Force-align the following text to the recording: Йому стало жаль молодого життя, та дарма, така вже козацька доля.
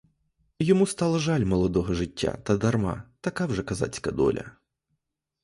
Йому 0.59 0.87
стало 0.87 1.19
жаль 1.19 1.45
молодого 1.45 1.93
життя, 1.93 2.37
та 2.43 2.57
дарма, 2.57 3.03
така 3.21 3.45
вже 3.45 3.63
козацька 3.63 4.11
доля. 4.11 4.51